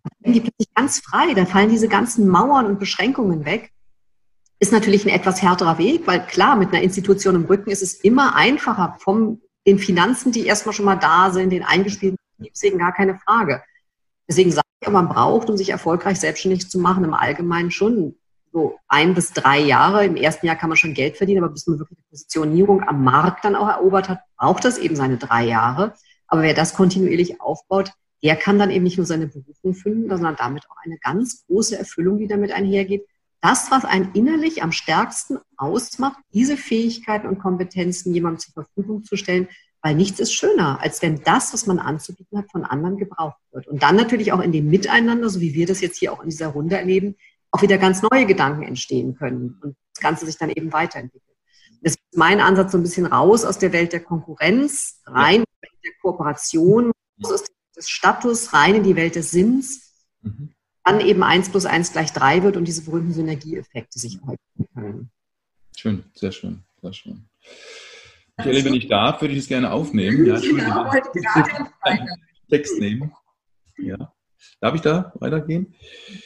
[0.05, 3.72] Dann werden die plötzlich ganz frei, da fallen diese ganzen Mauern und Beschränkungen weg
[4.63, 7.95] ist natürlich ein etwas härterer Weg, weil klar, mit einer Institution im Rücken ist es
[7.95, 12.93] immer einfacher, von den Finanzen, die erstmal schon mal da sind, den eingespielten Betriebswegen, gar
[12.93, 13.61] keine Frage.
[14.29, 18.15] Deswegen sage ich, man braucht, um sich erfolgreich selbstständig zu machen, im Allgemeinen schon
[18.53, 20.07] so ein bis drei Jahre.
[20.07, 23.03] Im ersten Jahr kann man schon Geld verdienen, aber bis man wirklich die Positionierung am
[23.03, 25.95] Markt dann auch erobert hat, braucht das eben seine drei Jahre.
[26.29, 27.91] Aber wer das kontinuierlich aufbaut,
[28.23, 31.77] der kann dann eben nicht nur seine Berufung finden, sondern damit auch eine ganz große
[31.77, 33.05] Erfüllung, die damit einhergeht,
[33.43, 39.17] das, was einen innerlich am stärksten ausmacht, diese Fähigkeiten und Kompetenzen jemandem zur Verfügung zu
[39.17, 39.49] stellen,
[39.83, 43.67] weil nichts ist schöner, als wenn das, was man anzubieten hat, von anderen gebraucht wird.
[43.67, 46.31] Und dann natürlich auch in dem Miteinander, so wie wir das jetzt hier auch in
[46.31, 47.17] dieser Runde erleben,
[47.51, 51.37] auch wieder ganz neue Gedanken entstehen können und das Ganze sich dann eben weiterentwickelt.
[51.83, 55.45] Das ist mein Ansatz so ein bisschen raus aus der Welt der Konkurrenz, rein in
[55.45, 56.93] die Welt der Kooperation,
[57.25, 59.93] raus aus der Welt des Status, rein in die Welt des Sinns.
[60.23, 60.52] Mhm
[60.85, 65.11] dann eben 1 plus 1 gleich 3 wird und diese berühmten Synergieeffekte sich häufen können.
[65.77, 67.29] Schön, sehr schön, sehr schön.
[68.37, 70.27] Michael, wenn ich darf, würde ich es gerne aufnehmen.
[70.27, 71.71] Ja, genau, heute gerade
[72.51, 73.13] Text nehmen.
[73.79, 74.13] Ja.
[74.61, 75.75] Darf ich da weitergehen?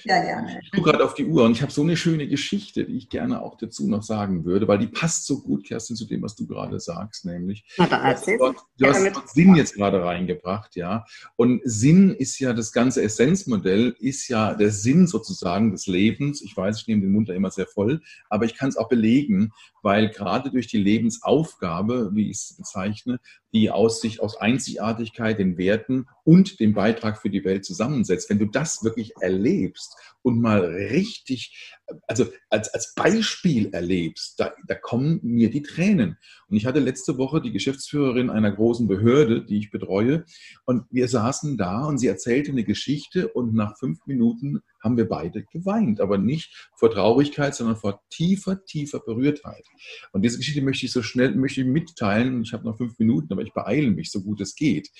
[0.04, 0.60] Ja, gerne.
[0.62, 3.08] Ich gucke gerade auf die Uhr und ich habe so eine schöne Geschichte, die ich
[3.08, 6.36] gerne auch dazu noch sagen würde, weil die passt so gut, Kerstin, zu dem, was
[6.36, 7.64] du gerade sagst, nämlich.
[7.78, 8.38] Na, dann erzähl.
[8.38, 11.06] Du hast, du hast Sinn jetzt gerade reingebracht, ja.
[11.36, 16.42] Und Sinn ist ja das ganze Essenzmodell, ist ja der Sinn sozusagen des Lebens.
[16.42, 18.88] Ich weiß, ich nehme den Mund da immer sehr voll, aber ich kann es auch
[18.88, 19.52] belegen,
[19.86, 23.20] weil gerade durch die Lebensaufgabe, wie ich es bezeichne,
[23.54, 28.40] die aus sich aus Einzigartigkeit, den Werten und dem Beitrag für die Welt zusammensetzt, wenn
[28.40, 31.72] du das wirklich erlebst und mal richtig,
[32.08, 36.18] also als, als Beispiel erlebst, da, da kommen mir die Tränen.
[36.48, 40.24] Und ich hatte letzte Woche die Geschäftsführerin einer großen Behörde, die ich betreue,
[40.64, 45.08] und wir saßen da und sie erzählte eine Geschichte und nach fünf Minuten haben wir
[45.08, 49.64] beide geweint, aber nicht vor Traurigkeit, sondern vor tiefer, tiefer Berührtheit.
[50.12, 52.42] Und diese Geschichte möchte ich so schnell möchte ich mitteilen.
[52.42, 54.90] Ich habe noch fünf Minuten, aber ich beeile mich, so gut es geht.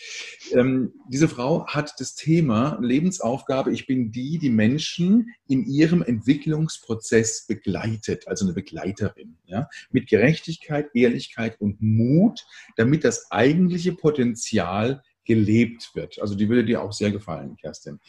[0.53, 7.47] Ähm, diese Frau hat das Thema Lebensaufgabe, ich bin die, die Menschen in ihrem Entwicklungsprozess
[7.47, 12.45] begleitet, also eine Begleiterin, ja, mit Gerechtigkeit, Ehrlichkeit und Mut,
[12.77, 16.21] damit das eigentliche Potenzial gelebt wird.
[16.21, 18.01] Also die würde dir auch sehr gefallen, Kerstin.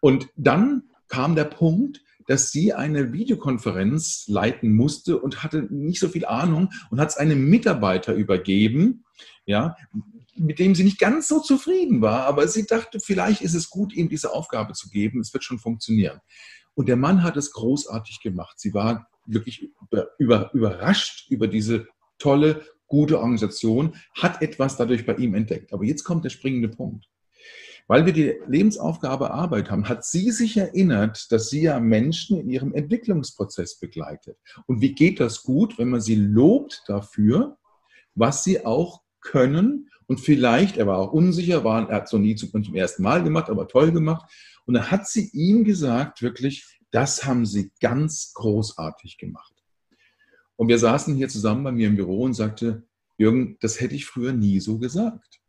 [0.00, 6.08] Und dann kam der Punkt, dass sie eine Videokonferenz leiten musste und hatte nicht so
[6.08, 9.04] viel Ahnung und hat es einem Mitarbeiter übergeben,
[9.46, 9.76] ja,
[10.36, 13.92] mit dem sie nicht ganz so zufrieden war, aber sie dachte, vielleicht ist es gut,
[13.92, 16.20] ihm diese Aufgabe zu geben, es wird schon funktionieren.
[16.74, 18.58] Und der Mann hat es großartig gemacht.
[18.58, 19.70] Sie war wirklich
[20.18, 25.72] über, überrascht über diese tolle, gute Organisation, hat etwas dadurch bei ihm entdeckt.
[25.72, 27.06] Aber jetzt kommt der springende Punkt.
[27.90, 32.48] Weil wir die Lebensaufgabe Arbeit haben, hat sie sich erinnert, dass sie ja Menschen in
[32.48, 34.38] ihrem Entwicklungsprozess begleitet.
[34.66, 37.58] Und wie geht das gut, wenn man sie lobt dafür,
[38.14, 42.20] was sie auch können und vielleicht, er war auch unsicher, war, er hat es noch
[42.20, 44.30] nie zum, zum ersten Mal gemacht, aber toll gemacht.
[44.66, 49.64] Und dann hat sie ihm gesagt, wirklich, das haben sie ganz großartig gemacht.
[50.54, 52.84] Und wir saßen hier zusammen bei mir im Büro und sagte,
[53.18, 55.39] Jürgen, das hätte ich früher nie so gesagt.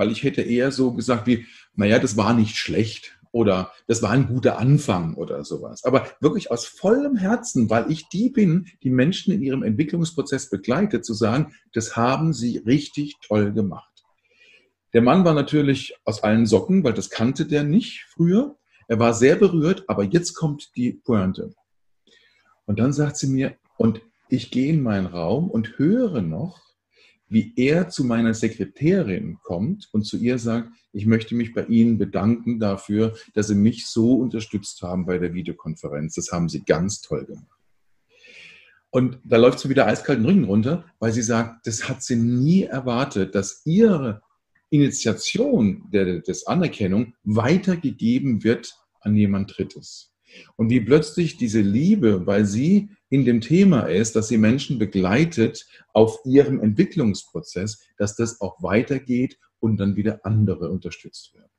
[0.00, 4.12] Weil ich hätte eher so gesagt wie, naja, das war nicht schlecht oder das war
[4.12, 5.84] ein guter Anfang oder sowas.
[5.84, 11.04] Aber wirklich aus vollem Herzen, weil ich die bin, die Menschen in ihrem Entwicklungsprozess begleitet,
[11.04, 13.92] zu sagen, das haben sie richtig toll gemacht.
[14.94, 18.56] Der Mann war natürlich aus allen Socken, weil das kannte der nicht früher.
[18.88, 21.52] Er war sehr berührt, aber jetzt kommt die Pointe.
[22.64, 26.69] Und dann sagt sie mir, und ich gehe in meinen Raum und höre noch,
[27.30, 31.96] wie er zu meiner Sekretärin kommt und zu ihr sagt, ich möchte mich bei Ihnen
[31.96, 36.16] bedanken dafür, dass Sie mich so unterstützt haben bei der Videokonferenz.
[36.16, 37.46] Das haben Sie ganz toll gemacht.
[38.90, 42.64] Und da läuft sie wieder eiskalten Rücken runter, weil sie sagt, das hat sie nie
[42.64, 44.20] erwartet, dass ihre
[44.68, 50.09] Initiation der, des Anerkennung weitergegeben wird an jemand Drittes.
[50.56, 55.66] Und wie plötzlich diese Liebe, weil sie in dem Thema ist, dass sie Menschen begleitet
[55.92, 61.50] auf ihrem Entwicklungsprozess, dass das auch weitergeht und dann wieder andere unterstützt werden.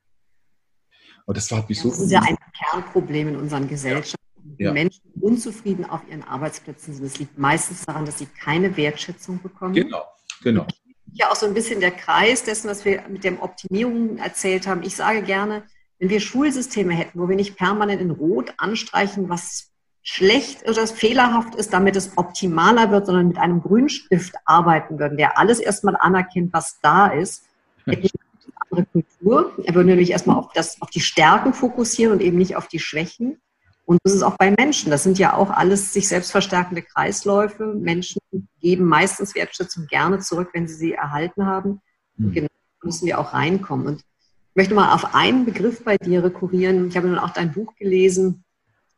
[1.26, 1.90] Und das war mich so.
[1.90, 2.36] Das ist ja ein
[2.70, 4.16] Kernproblem in unseren Gesellschaften.
[4.58, 4.66] Ja.
[4.66, 4.72] Ja.
[4.72, 7.04] Menschen unzufrieden auf ihren Arbeitsplätzen sind.
[7.04, 9.74] Es liegt meistens daran, dass sie keine Wertschätzung bekommen.
[9.74, 10.02] Genau,
[10.42, 10.66] genau
[11.12, 14.82] ja auch so ein bisschen der Kreis dessen, was wir mit der Optimierung erzählt haben.
[14.82, 15.64] Ich sage gerne,
[16.02, 19.70] wenn wir Schulsysteme hätten, wo wir nicht permanent in Rot anstreichen, was
[20.02, 25.38] schlecht oder fehlerhaft ist, damit es optimaler wird, sondern mit einem Grünstift arbeiten würden, der
[25.38, 27.44] alles erstmal anerkennt, was da ist,
[27.86, 29.52] hätten wir eine andere Kultur.
[29.64, 32.80] Er würde nämlich erstmal auf, das, auf die Stärken fokussieren und eben nicht auf die
[32.80, 33.40] Schwächen.
[33.84, 34.90] Und das ist auch bei Menschen.
[34.90, 37.74] Das sind ja auch alles sich selbst verstärkende Kreisläufe.
[37.74, 38.20] Menschen
[38.60, 41.80] geben meistens Wertschätzung gerne zurück, wenn sie sie erhalten haben.
[42.16, 42.32] Mhm.
[42.32, 42.48] Genau
[42.82, 43.86] müssen wir auch reinkommen.
[43.86, 44.04] Und
[44.52, 46.88] ich möchte mal auf einen Begriff bei dir rekurrieren.
[46.88, 48.44] Ich habe nun auch dein Buch gelesen,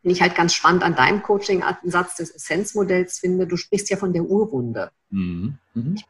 [0.03, 3.47] den ich halt ganz spannend an deinem Coaching-Ansatz des Essenzmodells finde.
[3.47, 4.90] Du sprichst ja von der Urwunde.
[5.11, 5.59] Mhm.
[5.75, 5.95] Mhm.
[5.95, 6.05] Ich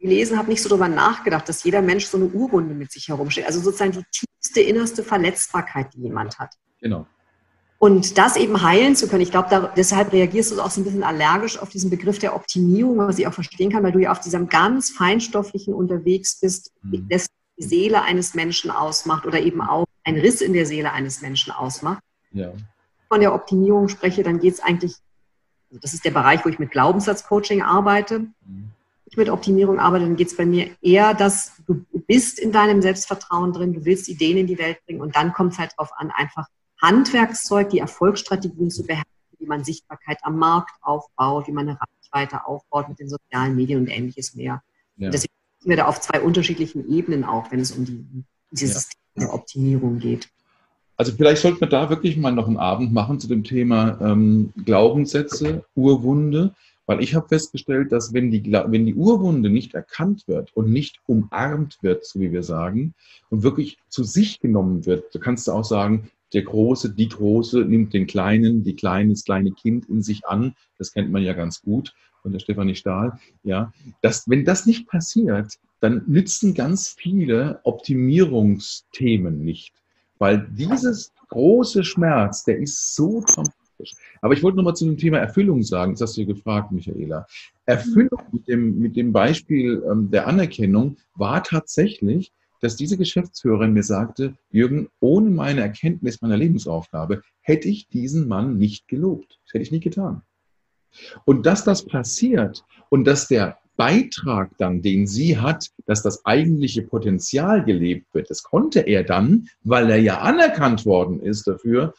[0.00, 3.46] gelesen habe, nicht so darüber nachgedacht, dass jeder Mensch so eine Urwunde mit sich herumsteht.
[3.46, 6.54] Also sozusagen die tiefste, innerste Verletzbarkeit, die jemand hat.
[6.80, 7.06] Genau.
[7.78, 11.04] Und das eben heilen zu können, ich glaube, deshalb reagierst du auch so ein bisschen
[11.04, 14.20] allergisch auf diesen Begriff der Optimierung, was ich auch verstehen kann, weil du ja auf
[14.20, 17.06] diesem ganz feinstofflichen unterwegs bist, mhm.
[17.08, 21.22] das die Seele eines Menschen ausmacht oder eben auch ein Riss in der Seele eines
[21.22, 22.02] Menschen ausmacht.
[22.32, 22.52] Ja.
[23.08, 24.94] Von der Optimierung spreche, dann geht es eigentlich,
[25.70, 28.20] also das ist der Bereich, wo ich mit Glaubenssatzcoaching arbeite.
[28.20, 28.70] Mhm.
[29.06, 32.82] Ich mit Optimierung arbeite, dann geht es bei mir eher, dass du bist in deinem
[32.82, 35.92] Selbstvertrauen drin, du willst Ideen in die Welt bringen und dann kommt es halt darauf
[35.96, 36.46] an, einfach
[36.82, 42.46] Handwerkszeug, die Erfolgsstrategien zu beherrschen, wie man Sichtbarkeit am Markt aufbaut, wie man eine Reichweite
[42.46, 44.62] aufbaut mit den sozialen Medien und ähnliches mehr.
[44.96, 45.10] Ja.
[45.10, 45.35] deswegen
[45.68, 48.04] wir da auf zwei unterschiedlichen Ebenen auch, wenn es um die,
[48.50, 48.80] diese ja.
[48.80, 50.28] Systemoptimierung geht.
[50.96, 54.52] Also vielleicht sollten wir da wirklich mal noch einen Abend machen zu dem Thema ähm,
[54.64, 56.54] Glaubenssätze, Urwunde,
[56.86, 61.00] weil ich habe festgestellt, dass wenn die, wenn die Urwunde nicht erkannt wird und nicht
[61.06, 62.94] umarmt wird, so wie wir sagen,
[63.28, 67.60] und wirklich zu sich genommen wird, so kannst du auch sagen, der Große, die Große
[67.60, 70.54] nimmt den Kleinen, die Kleine, das kleine Kind in sich an.
[70.78, 71.94] Das kennt man ja ganz gut.
[72.26, 79.44] Von der Stefanie Stahl, ja, dass wenn das nicht passiert, dann nützen ganz viele Optimierungsthemen
[79.44, 79.72] nicht.
[80.18, 83.92] Weil dieses große Schmerz, der ist so dramatisch.
[84.22, 87.26] Aber ich wollte nochmal zu dem Thema Erfüllung sagen, das hast du gefragt, Michaela.
[87.64, 93.84] Erfüllung mit dem, mit dem Beispiel ähm, der Anerkennung war tatsächlich, dass diese Geschäftsführerin mir
[93.84, 99.38] sagte, Jürgen, ohne meine Erkenntnis meiner Lebensaufgabe hätte ich diesen Mann nicht gelobt.
[99.44, 100.22] Das hätte ich nie getan.
[101.24, 106.82] Und dass das passiert und dass der Beitrag dann, den sie hat, dass das eigentliche
[106.82, 111.94] Potenzial gelebt wird, das konnte er dann, weil er ja anerkannt worden ist dafür,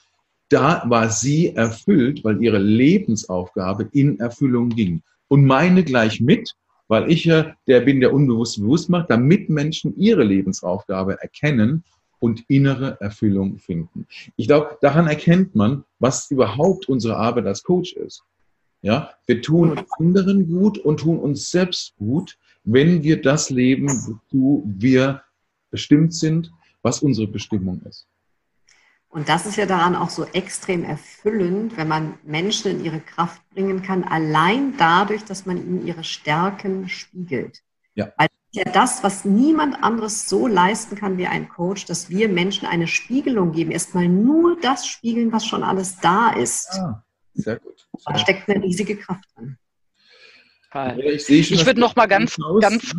[0.50, 5.02] da war sie erfüllt, weil ihre Lebensaufgabe in Erfüllung ging.
[5.28, 6.56] Und meine gleich mit,
[6.88, 11.84] weil ich ja der bin, der unbewusst bewusst macht, damit Menschen ihre Lebensaufgabe erkennen
[12.20, 14.08] und innere Erfüllung finden.
[14.38, 18.24] Ich glaube, daran erkennt man, was überhaupt unsere Arbeit als Coach ist.
[18.82, 24.64] Ja, wir tun anderen gut und tun uns selbst gut, wenn wir das leben, wozu
[24.66, 25.24] wir
[25.72, 28.08] bestimmt sind, was unsere Bestimmung ist.
[29.10, 33.42] Und das ist ja daran auch so extrem erfüllend, wenn man Menschen in ihre Kraft
[33.50, 37.64] bringen kann, allein dadurch, dass man ihnen ihre Stärken spiegelt.
[37.96, 38.12] Ja.
[38.18, 42.10] Weil das ist ja das, was niemand anderes so leisten kann wie ein Coach, dass
[42.10, 43.72] wir Menschen eine Spiegelung geben.
[43.72, 46.70] Erstmal nur das spiegeln, was schon alles da ist.
[46.74, 47.04] Ah,
[47.38, 47.88] sehr gut.
[48.06, 49.58] Da steckt eine riesige Kraft drin.
[51.30, 52.94] Ich, ich würde noch mal ganz, ganz,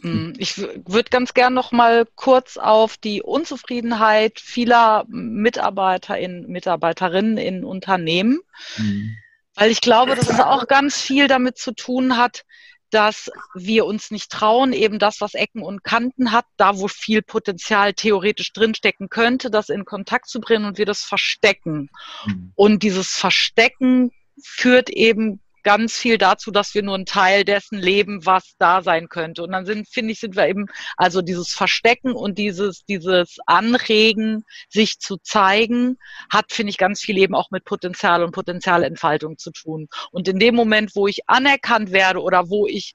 [0.00, 7.64] hm, ich würde ganz gern noch mal kurz auf die Unzufriedenheit vieler Mitarbeiterinnen, Mitarbeiterinnen in
[7.64, 8.40] Unternehmen,
[8.78, 9.16] mhm.
[9.54, 12.44] weil ich glaube, dass es auch ganz viel damit zu tun hat,
[12.90, 17.22] dass wir uns nicht trauen, eben das, was Ecken und Kanten hat, da wo viel
[17.22, 21.90] Potenzial theoretisch drinstecken könnte, das in Kontakt zu bringen und wir das verstecken.
[22.26, 22.52] Mhm.
[22.54, 28.24] Und dieses Verstecken führt eben ganz viel dazu, dass wir nur einen Teil dessen leben,
[28.24, 29.42] was da sein könnte.
[29.42, 34.44] Und dann sind, finde ich, sind wir eben, also dieses Verstecken und dieses, dieses Anregen,
[34.68, 35.98] sich zu zeigen,
[36.30, 39.88] hat, finde ich, ganz viel eben auch mit Potenzial und Potenzialentfaltung zu tun.
[40.12, 42.94] Und in dem Moment, wo ich anerkannt werde oder wo ich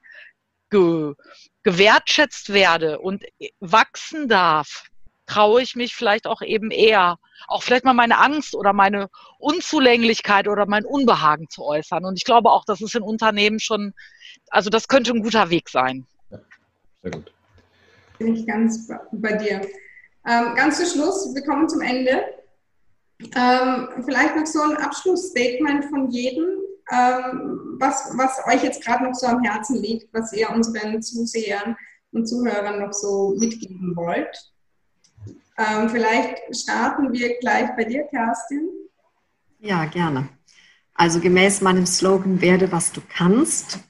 [0.70, 1.12] ge,
[1.62, 3.22] gewertschätzt werde und
[3.60, 4.86] wachsen darf,
[5.32, 7.18] traue ich mich vielleicht auch eben eher,
[7.48, 12.04] auch vielleicht mal meine Angst oder meine Unzulänglichkeit oder mein Unbehagen zu äußern.
[12.04, 13.94] Und ich glaube auch, das ist in Unternehmen schon,
[14.50, 16.06] also das könnte ein guter Weg sein.
[16.30, 16.38] Ja,
[17.02, 17.32] sehr gut.
[18.18, 19.62] Bin ich ganz bei dir.
[20.28, 22.24] Ähm, ganz zu Schluss, wir kommen zum Ende.
[23.34, 26.44] Ähm, vielleicht noch so ein Abschlussstatement von jedem,
[26.92, 31.76] ähm, was, was euch jetzt gerade noch so am Herzen liegt, was ihr unseren Zusehern
[32.12, 34.51] und Zuhörern noch so mitgeben wollt.
[35.58, 38.68] Ähm, vielleicht starten wir gleich bei dir, Kerstin.
[39.58, 40.28] Ja, gerne.
[40.94, 43.80] Also gemäß meinem Slogan, werde, was du kannst.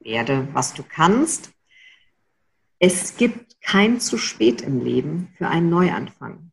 [0.00, 1.50] Werde, was du kannst.
[2.78, 6.50] Es gibt kein zu spät im Leben für einen Neuanfang.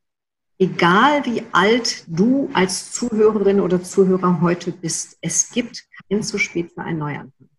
[0.59, 6.71] Egal wie alt du als Zuhörerin oder Zuhörer heute bist, es gibt kein zu spät
[6.73, 7.49] für einen Neuanfang.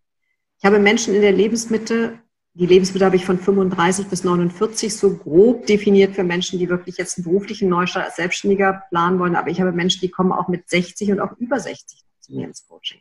[0.59, 2.19] Ich habe Menschen in der Lebensmitte
[2.53, 6.97] die Lebensmittel habe ich von 35 bis 49 so grob definiert für Menschen, die wirklich
[6.97, 9.37] jetzt einen beruflichen Neustart als Selbstständiger planen wollen.
[9.37, 12.47] Aber ich habe Menschen, die kommen auch mit 60 und auch über 60 zu mir
[12.47, 12.99] ins Coaching.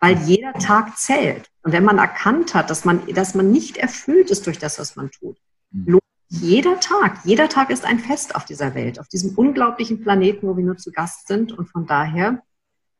[0.00, 1.48] Weil jeder Tag zählt.
[1.62, 4.96] Und wenn man erkannt hat, dass man, dass man nicht erfüllt ist durch das, was
[4.96, 5.38] man tut,
[5.70, 5.84] mhm.
[5.92, 10.48] lohnt jeder Tag, jeder Tag ist ein Fest auf dieser Welt, auf diesem unglaublichen Planeten,
[10.48, 11.52] wo wir nur zu Gast sind.
[11.52, 12.42] Und von daher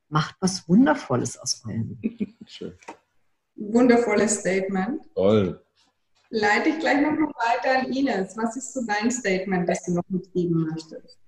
[0.08, 1.98] macht was Wundervolles aus allem.
[2.46, 2.74] Schön.
[3.56, 5.02] Wundervolles Statement.
[5.14, 5.63] Toll
[6.34, 8.36] leite ich gleich noch weiter an Ines.
[8.36, 11.18] Was ist so dein Statement, das du noch mitgeben möchtest?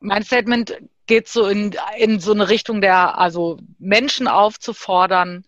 [0.00, 5.44] Mein Statement geht so in, in so eine Richtung der, also Menschen aufzufordern,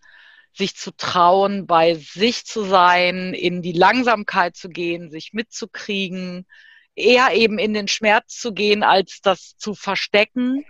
[0.55, 6.45] sich zu trauen, bei sich zu sein, in die Langsamkeit zu gehen, sich mitzukriegen,
[6.95, 10.65] eher eben in den Schmerz zu gehen, als das zu verstecken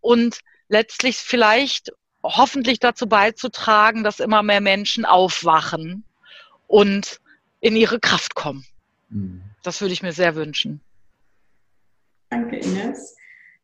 [0.00, 6.04] und letztlich vielleicht hoffentlich dazu beizutragen, dass immer mehr Menschen aufwachen
[6.70, 7.20] und
[7.58, 8.64] in ihre Kraft kommen.
[9.08, 9.42] Mhm.
[9.62, 10.80] Das würde ich mir sehr wünschen.
[12.30, 13.16] Danke, Ines.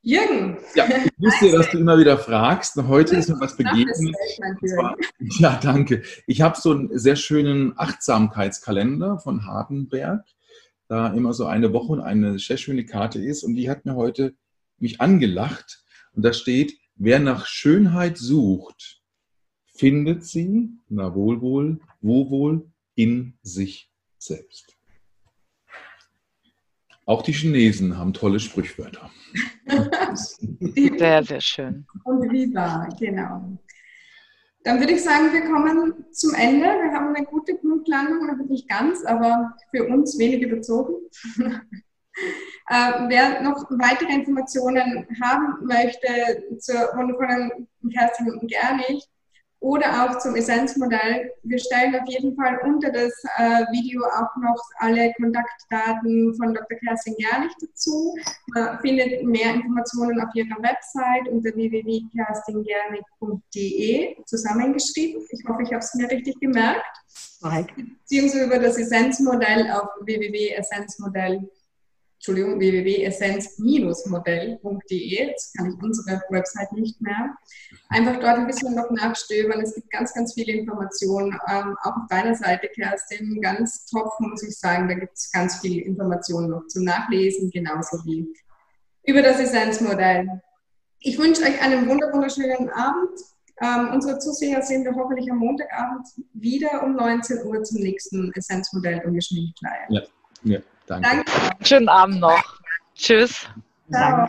[0.02, 0.58] Jürgen.
[0.74, 2.76] Ja, ich wusste, dass du immer wieder fragst.
[2.76, 3.96] Heute ist mir was begegnet.
[5.38, 6.02] Ja, danke.
[6.26, 10.24] Ich habe so einen sehr schönen Achtsamkeitskalender von Hardenberg,
[10.88, 13.44] da immer so eine Woche und eine sehr schöne Karte ist.
[13.44, 14.34] Und die hat mir heute
[14.78, 15.84] mich angelacht.
[16.12, 19.00] Und da steht, wer nach Schönheit sucht,
[19.64, 24.76] findet sie, na wohl wohl, wo wohl, in sich selbst.
[27.04, 29.10] Auch die Chinesen haben tolle Sprichwörter.
[30.98, 31.86] sehr, sehr schön.
[32.02, 33.56] Und wie wahr, genau.
[34.64, 36.66] Dann würde ich sagen, wir kommen zum Ende.
[36.66, 40.94] Wir haben eine gute Punktlandung, noch nicht ganz, aber für uns wenig überzogen.
[42.68, 49.04] äh, wer noch weitere Informationen haben möchte zur wundervollen Kerstin Gernig,
[49.66, 51.32] oder auch zum Essenzmodell.
[51.42, 56.78] Wir stellen auf jeden Fall unter das äh, Video auch noch alle Kontaktdaten von Dr.
[56.78, 58.14] Kerstin Gerlich dazu.
[58.54, 65.26] Man findet mehr Informationen auf ihrer Website unter www.kerstingerlich.de zusammengeschrieben.
[65.30, 66.86] Ich hoffe, ich habe es mir richtig gemerkt.
[68.02, 71.55] Beziehungsweise über das Essenzmodell auf www.essenzmodell.de
[72.26, 75.26] Entschuldigung, www.essenz-modell.de.
[75.28, 77.36] Jetzt kann ich unsere Website nicht mehr.
[77.90, 79.60] Einfach dort ein bisschen noch nachstöbern.
[79.60, 81.38] Es gibt ganz, ganz viele Informationen.
[81.48, 84.88] Ähm, auch auf deiner Seite, Kerstin, ganz top, muss ich sagen.
[84.88, 88.26] Da gibt es ganz viele Informationen noch zum Nachlesen, genauso wie
[89.04, 90.42] über das Essenzmodell.
[90.98, 93.20] Ich wünsche euch einen wunderschönen Abend.
[93.62, 99.00] Ähm, unsere Zuseher sehen wir hoffentlich am Montagabend wieder um 19 Uhr zum nächsten Essenzmodell
[99.06, 99.70] und geschminkt Ja,
[100.42, 100.58] ja.
[100.86, 101.24] Danke.
[101.24, 101.66] Danke.
[101.66, 102.58] Schönen Abend noch.
[102.94, 103.46] Tschüss.
[103.90, 104.28] Ciao.